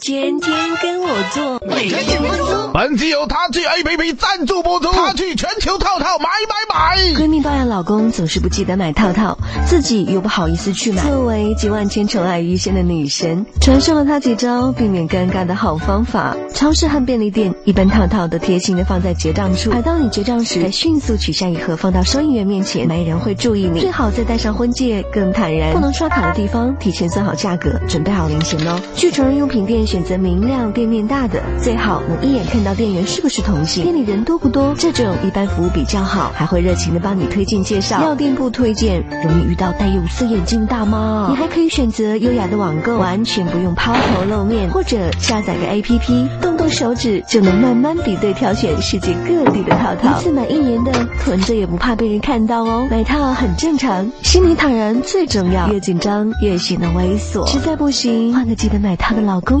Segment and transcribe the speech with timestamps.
[0.00, 2.70] 天天跟我做，每天怎么做？
[2.72, 6.96] 本集由他去 A P P 赞助播出，他去全球套套买买买。
[7.22, 9.36] 闺蜜抱怨老公总是不记得买套套，
[9.66, 11.02] 自己又不好意思去买。
[11.02, 16.34] 作为集万千宠爱于一身的女神，传授了她几招避免尴尬的好方法。
[16.54, 23.80] 超市和便利店一般套套都贴心的放在结账处，而当你结账时，再迅速取下一盒放到收银员面前，没人会注意你。
[23.80, 25.74] 最好再戴上婚戒，更坦然。
[25.74, 28.80] 不能刷卡的地方，提前算好价格，准备好零钱哦。
[28.96, 29.89] 去成人用品店。
[29.90, 34.72] 选择明亮、店面大的，最好能一眼看到店员是不是同性，店里人多不多。
[34.78, 38.00] 这种一般服务比较好，还会热情的帮你推荐介绍。
[38.00, 41.26] 药店不推荐，容易遇到戴有色眼镜大妈。
[41.30, 50.20] 你还可以选择优雅的网购，完全不用抛头露面，或者下载个 APP，动动手指就能慢慢比对挑选世界各地的套套。
[50.20, 50.92] 一次买一年的，
[51.24, 52.86] 囤着也不怕被人看到哦。
[52.88, 55.68] 买套很正常，心里坦然最重要。
[55.68, 59.60] 越紧张越显得猥琐，实在不行，换个记得买套的老公。